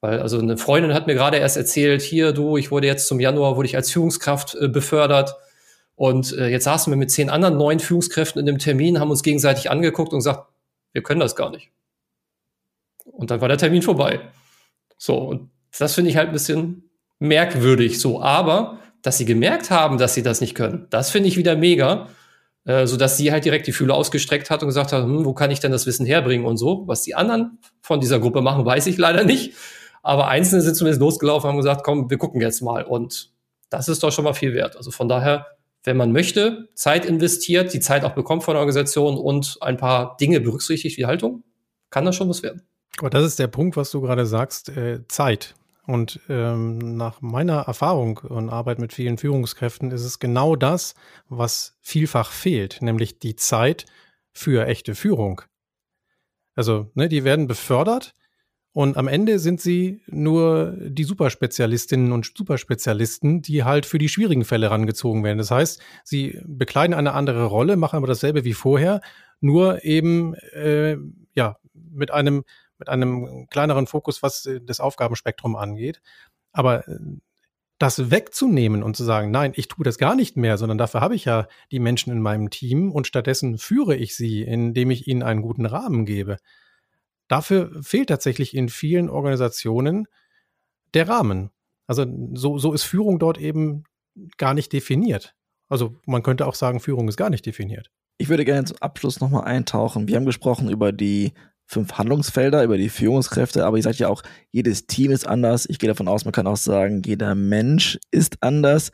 [0.00, 3.20] Weil, also eine Freundin hat mir gerade erst erzählt, hier, du, ich wurde jetzt zum
[3.20, 5.36] Januar, wurde ich als Führungskraft äh, befördert.
[5.96, 9.22] Und äh, jetzt saßen wir mit zehn anderen neuen Führungskräften in dem Termin, haben uns
[9.22, 10.48] gegenseitig angeguckt und gesagt,
[10.92, 11.70] wir können das gar nicht.
[13.04, 14.20] Und dann war der Termin vorbei.
[14.98, 18.22] So, und das finde ich halt ein bisschen merkwürdig so.
[18.22, 22.08] Aber, dass sie gemerkt haben, dass sie das nicht können, das finde ich wieder mega.
[22.66, 25.34] Äh, so dass sie halt direkt die Fühler ausgestreckt hat und gesagt hat, hm, wo
[25.34, 26.84] kann ich denn das Wissen herbringen und so.
[26.86, 29.54] Was die anderen von dieser Gruppe machen, weiß ich leider nicht.
[30.02, 32.84] Aber Einzelne sind zumindest losgelaufen und haben gesagt, komm, wir gucken jetzt mal.
[32.84, 33.32] Und
[33.70, 34.76] das ist doch schon mal viel wert.
[34.76, 35.46] Also von daher,
[35.82, 40.16] wenn man möchte, Zeit investiert, die Zeit auch bekommt von der Organisation und ein paar
[40.18, 41.42] Dinge berücksichtigt wie Haltung,
[41.90, 42.62] kann das schon was werden.
[42.98, 45.54] Aber das ist der Punkt, was du gerade sagst, äh, Zeit.
[45.86, 50.94] Und ähm, nach meiner Erfahrung und Arbeit mit vielen Führungskräften ist es genau das,
[51.28, 53.84] was vielfach fehlt, nämlich die Zeit
[54.32, 55.42] für echte Führung.
[56.56, 58.14] Also, ne, die werden befördert
[58.76, 64.44] Und am Ende sind sie nur die Superspezialistinnen und Superspezialisten, die halt für die schwierigen
[64.44, 65.38] Fälle rangezogen werden.
[65.38, 69.00] Das heißt, sie bekleiden eine andere Rolle, machen aber dasselbe wie vorher,
[69.40, 70.96] nur eben äh,
[71.36, 72.42] ja mit einem
[72.78, 76.00] mit einem kleineren Fokus, was das Aufgabenspektrum angeht.
[76.52, 76.98] Aber äh,
[77.78, 81.14] das wegzunehmen und zu sagen, nein, ich tue das gar nicht mehr, sondern dafür habe
[81.14, 85.22] ich ja die Menschen in meinem Team und stattdessen führe ich sie, indem ich ihnen
[85.22, 86.36] einen guten Rahmen gebe.
[87.26, 90.06] Dafür fehlt tatsächlich in vielen Organisationen
[90.94, 91.50] der Rahmen.
[91.86, 93.84] Also so, so ist Führung dort eben
[94.36, 95.34] gar nicht definiert.
[95.68, 97.90] Also man könnte auch sagen, Führung ist gar nicht definiert.
[98.18, 100.06] Ich würde gerne zum Abschluss nochmal eintauchen.
[100.06, 101.32] Wir haben gesprochen über die
[101.66, 105.66] fünf Handlungsfelder, über die Führungskräfte, aber ihr sagt ja auch, jedes Team ist anders.
[105.68, 108.92] Ich gehe davon aus, man kann auch sagen, jeder Mensch ist anders.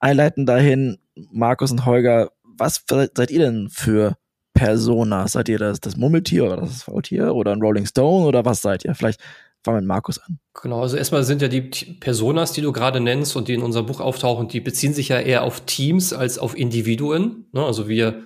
[0.00, 0.98] Einleiten dahin,
[1.30, 4.16] Markus und Holger, was seid ihr denn für
[4.54, 5.28] Persona?
[5.28, 8.84] Seid ihr das, das Mummeltier oder das Faultier oder ein Rolling Stone oder was seid
[8.84, 8.94] ihr?
[8.94, 9.20] Vielleicht
[9.62, 10.38] fangen wir mit Markus an.
[10.62, 13.86] Genau, also erstmal sind ja die Personas, die du gerade nennst und die in unserem
[13.86, 17.46] Buch auftauchen, die beziehen sich ja eher auf Teams als auf Individuen.
[17.52, 17.64] Ne?
[17.64, 18.22] Also wir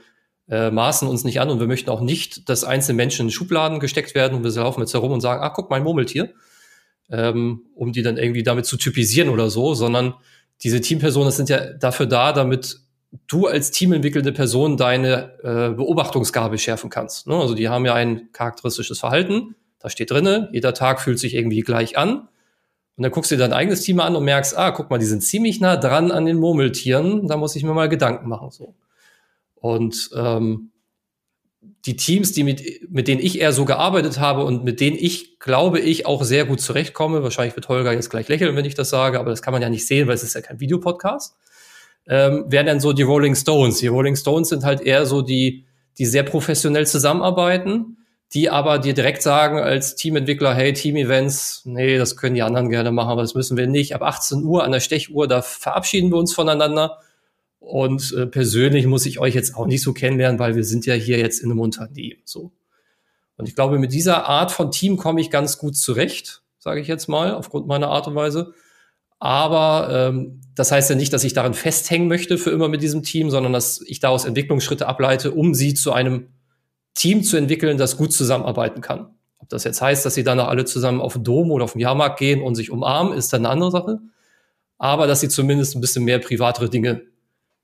[0.51, 3.79] äh, maßen uns nicht an und wir möchten auch nicht, dass einzelne Menschen in Schubladen
[3.79, 6.31] gesteckt werden und wir laufen jetzt herum und sagen, ah, guck, mein Murmeltier,
[7.09, 10.15] ähm, um die dann irgendwie damit zu typisieren oder so, sondern
[10.63, 12.81] diese Teampersonen sind ja dafür da, damit
[13.29, 17.29] du als teamentwickelnde Person deine äh, Beobachtungsgabe schärfen kannst.
[17.29, 17.37] Ne?
[17.37, 21.61] Also die haben ja ein charakteristisches Verhalten, da steht drinne, jeder Tag fühlt sich irgendwie
[21.61, 22.29] gleich an.
[22.97, 25.07] Und dann guckst du dir dein eigenes Team an und merkst, ah, guck mal, die
[25.07, 28.51] sind ziemlich nah dran an den Murmeltieren, da muss ich mir mal Gedanken machen.
[28.51, 28.75] So.
[29.61, 30.71] Und ähm,
[31.87, 35.39] die Teams, die mit, mit denen ich eher so gearbeitet habe und mit denen ich,
[35.39, 38.91] glaube ich, auch sehr gut zurechtkomme, wahrscheinlich wird Holger jetzt gleich lächeln, wenn ich das
[38.91, 41.37] sage, aber das kann man ja nicht sehen, weil es ist ja kein Videopodcast
[42.11, 43.79] ähm, wären dann so die Rolling Stones.
[43.79, 45.65] Die Rolling Stones sind halt eher so die,
[45.99, 47.99] die sehr professionell zusammenarbeiten,
[48.33, 52.91] die aber dir direkt sagen als Teamentwickler, hey, Team-Events, nee, das können die anderen gerne
[52.91, 53.95] machen, aber das müssen wir nicht.
[53.95, 56.99] Ab 18 Uhr an der Stechuhr, da verabschieden wir uns voneinander.
[57.71, 60.95] Und äh, persönlich muss ich euch jetzt auch nicht so kennenlernen, weil wir sind ja
[60.95, 62.21] hier jetzt in einem Unternehmen.
[62.25, 62.53] So.
[63.37, 66.89] Und ich glaube, mit dieser Art von Team komme ich ganz gut zurecht, sage ich
[66.89, 68.55] jetzt mal, aufgrund meiner Art und Weise.
[69.21, 73.05] Aber ähm, das heißt ja nicht, dass ich darin festhängen möchte für immer mit diesem
[73.05, 76.31] Team, sondern dass ich daraus Entwicklungsschritte ableite, um sie zu einem
[76.95, 79.15] Team zu entwickeln, das gut zusammenarbeiten kann.
[79.39, 81.81] Ob das jetzt heißt, dass sie danach alle zusammen auf den Dom oder auf den
[81.81, 84.01] Jahrmarkt gehen und sich umarmen, ist dann eine andere Sache.
[84.77, 87.03] Aber dass sie zumindest ein bisschen mehr privatere Dinge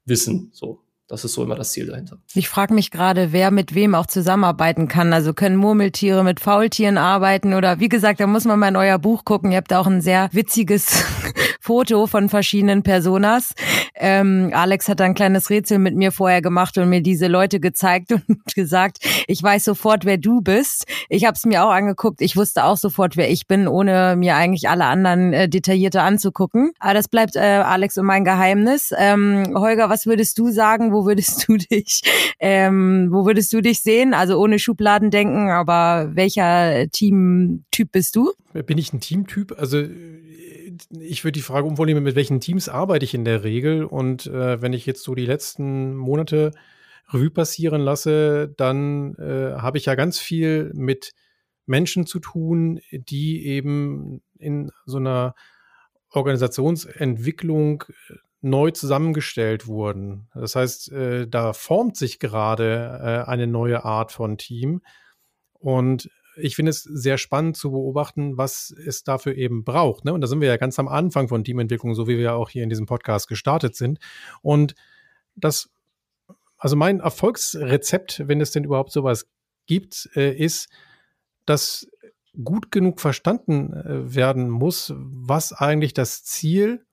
[0.06, 0.50] wissen.
[0.52, 0.80] So.
[1.08, 2.18] Das ist so immer das Ziel dahinter.
[2.34, 5.12] Ich frage mich gerade, wer mit wem auch zusammenarbeiten kann.
[5.12, 8.98] Also können Murmeltiere mit Faultieren arbeiten oder wie gesagt, da muss man mal in euer
[8.98, 9.52] Buch gucken.
[9.52, 11.04] Ihr habt auch ein sehr witziges
[11.66, 13.52] Foto von verschiedenen Personas.
[13.96, 18.12] Ähm, Alex hat ein kleines Rätsel mit mir vorher gemacht und mir diese Leute gezeigt
[18.28, 20.86] und gesagt, ich weiß sofort, wer du bist.
[21.08, 22.20] Ich habe es mir auch angeguckt.
[22.20, 26.70] Ich wusste auch sofort, wer ich bin, ohne mir eigentlich alle anderen äh, detaillierter anzugucken.
[26.78, 28.92] Aber das bleibt äh, Alex und mein Geheimnis.
[28.96, 30.92] Ähm, Holger, was würdest du sagen?
[30.92, 32.02] Wo würdest du dich,
[32.38, 34.14] ähm, wo würdest du dich sehen?
[34.14, 38.30] Also ohne Schubladen denken, aber welcher Teamtyp bist du?
[38.52, 39.52] Bin ich ein Teamtyp?
[39.58, 39.82] Also
[40.90, 43.84] ich würde die Frage umformulieren, mit welchen Teams arbeite ich in der Regel?
[43.84, 46.52] Und äh, wenn ich jetzt so die letzten Monate
[47.08, 51.12] Revue passieren lasse, dann äh, habe ich ja ganz viel mit
[51.66, 55.34] Menschen zu tun, die eben in so einer
[56.10, 60.28] Organisationsentwicklung äh, neu zusammengestellt wurden.
[60.34, 64.82] Das heißt, äh, da formt sich gerade äh, eine neue Art von Team.
[65.54, 70.04] Und ich finde es sehr spannend zu beobachten, was es dafür eben braucht.
[70.04, 70.12] Ne?
[70.12, 72.62] Und da sind wir ja ganz am Anfang von Teamentwicklung, so wie wir auch hier
[72.62, 73.98] in diesem Podcast gestartet sind.
[74.42, 74.74] Und
[75.34, 75.70] das,
[76.58, 79.28] also mein Erfolgsrezept, wenn es denn überhaupt sowas
[79.66, 80.68] gibt, äh, ist,
[81.44, 81.88] dass
[82.44, 86.85] gut genug verstanden äh, werden muss, was eigentlich das Ziel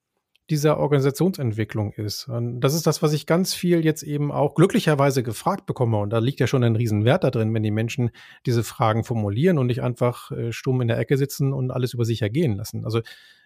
[0.49, 2.27] dieser Organisationsentwicklung ist.
[2.27, 5.97] Und das ist das, was ich ganz viel jetzt eben auch glücklicherweise gefragt bekomme.
[5.97, 8.11] Und da liegt ja schon ein Riesenwert da drin, wenn die Menschen
[8.45, 12.03] diese Fragen formulieren und nicht einfach äh, stumm in der Ecke sitzen und alles über
[12.03, 12.83] sich ergehen lassen.
[12.83, 13.01] Also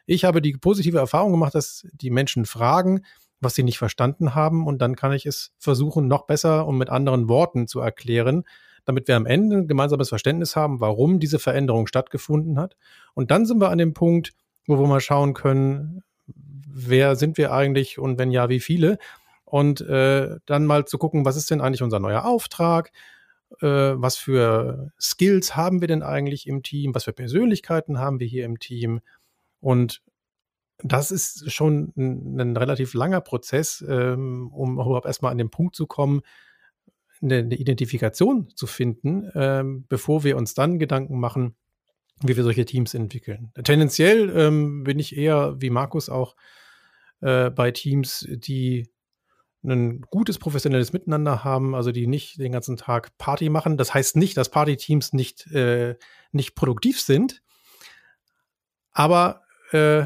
[0.07, 3.01] ich habe die positive Erfahrung gemacht, dass die Menschen fragen,
[3.39, 4.65] was sie nicht verstanden haben.
[4.65, 8.43] Und dann kann ich es versuchen, noch besser und mit anderen Worten zu erklären,
[8.85, 12.75] damit wir am Ende ein gemeinsames Verständnis haben, warum diese Veränderung stattgefunden hat.
[13.13, 14.33] Und dann sind wir an dem Punkt,
[14.65, 16.03] wo wir mal schauen können,
[16.77, 18.97] wer sind wir eigentlich und wenn ja, wie viele?
[19.45, 22.91] Und äh, dann mal zu gucken, was ist denn eigentlich unser neuer Auftrag?
[23.61, 26.93] Äh, was für Skills haben wir denn eigentlich im Team?
[26.93, 28.99] Was für Persönlichkeiten haben wir hier im Team?
[29.59, 30.01] Und
[30.83, 35.75] das ist schon ein, ein relativ langer Prozess, ähm, um überhaupt erstmal an den Punkt
[35.75, 36.21] zu kommen,
[37.21, 41.55] eine, eine Identifikation zu finden, ähm, bevor wir uns dann Gedanken machen,
[42.21, 43.51] wie wir solche Teams entwickeln.
[43.63, 46.35] Tendenziell ähm, bin ich eher, wie Markus auch,
[47.21, 48.89] äh, bei Teams, die
[49.63, 53.77] ein gutes professionelles Miteinander haben, also die nicht den ganzen Tag Party machen.
[53.77, 55.95] Das heißt nicht, dass Partyteams nicht, äh,
[56.31, 57.41] nicht produktiv sind,
[58.91, 60.05] aber äh,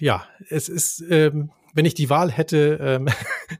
[0.00, 3.08] ja, es ist, ähm, wenn ich die Wahl hätte, ähm,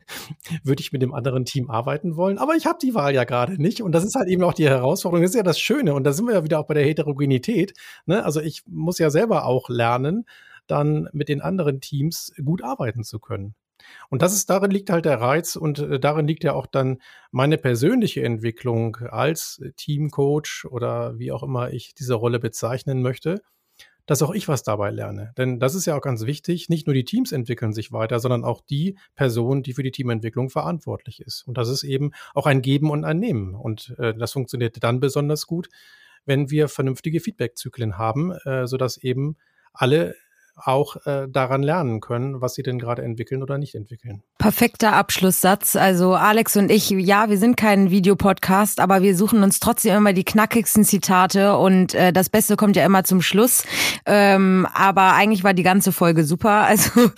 [0.65, 2.39] würde ich mit dem anderen Team arbeiten wollen.
[2.39, 3.83] Aber ich habe die Wahl ja gerade nicht.
[3.83, 5.23] Und das ist halt eben auch die Herausforderung.
[5.23, 5.95] Das ist ja das Schöne.
[5.95, 7.75] Und da sind wir ja wieder auch bei der Heterogenität.
[8.07, 8.25] Ne?
[8.25, 10.25] Also ich muss ja selber auch lernen,
[10.67, 13.55] dann mit den anderen Teams gut arbeiten zu können.
[14.09, 16.99] Und das ist, darin liegt halt der Reiz und äh, darin liegt ja auch dann
[17.31, 23.43] meine persönliche Entwicklung als Teamcoach oder wie auch immer ich diese Rolle bezeichnen möchte
[24.07, 25.33] dass auch ich was dabei lerne.
[25.37, 26.69] Denn das ist ja auch ganz wichtig.
[26.69, 30.49] Nicht nur die Teams entwickeln sich weiter, sondern auch die Person, die für die Teamentwicklung
[30.49, 31.43] verantwortlich ist.
[31.47, 33.55] Und das ist eben auch ein Geben und ein Nehmen.
[33.55, 35.69] Und äh, das funktioniert dann besonders gut,
[36.25, 39.37] wenn wir vernünftige Feedback-Zyklen haben, äh, sodass eben
[39.73, 40.15] alle
[40.57, 44.23] auch äh, daran lernen können, was sie denn gerade entwickeln oder nicht entwickeln.
[44.39, 45.77] Perfekter Abschlusssatz.
[45.77, 50.13] Also Alex und ich, ja, wir sind kein Videopodcast, aber wir suchen uns trotzdem immer
[50.13, 53.65] die knackigsten Zitate und äh, das Beste kommt ja immer zum Schluss.
[54.07, 56.67] Ähm, aber eigentlich war die ganze Folge super.
[56.77, 57.11] Also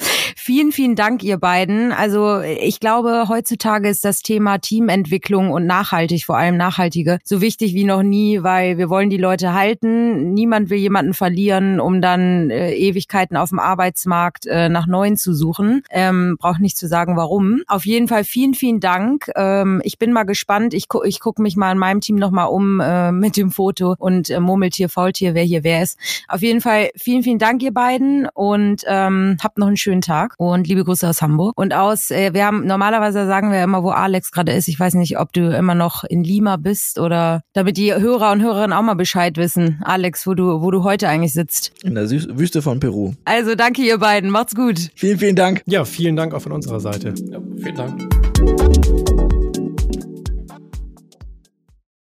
[0.48, 1.92] vielen, vielen Dank, ihr beiden.
[1.92, 7.74] Also ich glaube, heutzutage ist das Thema Teamentwicklung und nachhaltig, vor allem nachhaltige, so wichtig
[7.74, 10.32] wie noch nie, weil wir wollen die Leute halten.
[10.32, 15.16] Niemand will jemanden verlieren, um dann äh, Ewigkeit Möglichkeiten auf dem Arbeitsmarkt äh, nach neuen
[15.16, 15.82] zu suchen.
[15.90, 17.62] Ähm, Braucht nicht zu sagen, warum.
[17.66, 19.30] Auf jeden Fall vielen, vielen Dank.
[19.34, 20.74] Ähm, ich bin mal gespannt.
[20.74, 23.94] Ich, gu ich gucke mich mal in meinem Team nochmal um äh, mit dem Foto
[23.98, 25.98] und äh, Murmeltier, Faultier, wer hier wer ist.
[26.28, 28.28] Auf jeden Fall vielen, vielen Dank, ihr beiden.
[28.34, 30.34] Und ähm, habt noch einen schönen Tag.
[30.38, 31.54] Und liebe Grüße aus Hamburg.
[31.56, 34.68] Und aus, äh, wir haben normalerweise sagen wir immer, wo Alex gerade ist.
[34.68, 38.40] Ich weiß nicht, ob du immer noch in Lima bist oder damit die Hörer und
[38.40, 39.82] Hörerinnen auch mal Bescheid wissen.
[39.84, 41.72] Alex, wo du, wo du heute eigentlich sitzt.
[41.82, 43.14] In der Wüste von Peru.
[43.24, 44.30] Also danke ihr beiden.
[44.30, 44.90] Macht's gut.
[44.94, 45.62] Vielen, vielen Dank.
[45.66, 47.14] Ja, vielen Dank auch von unserer Seite.
[47.30, 49.47] Ja, vielen Dank.